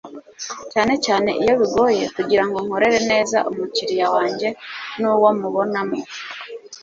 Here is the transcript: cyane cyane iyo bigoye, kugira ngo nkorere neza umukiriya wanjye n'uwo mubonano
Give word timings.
cyane 0.73 0.93
cyane 1.05 1.29
iyo 1.41 1.53
bigoye, 1.61 2.03
kugira 2.15 2.43
ngo 2.47 2.57
nkorere 2.65 2.99
neza 3.11 3.37
umukiriya 3.49 4.07
wanjye 4.15 4.47
n'uwo 4.99 5.29
mubonano 5.39 5.97